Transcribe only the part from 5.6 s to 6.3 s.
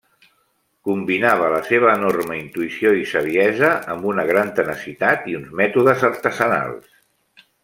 mètodes